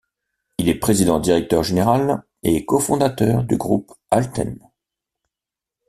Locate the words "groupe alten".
3.55-4.57